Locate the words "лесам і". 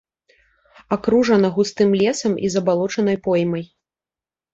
2.01-2.51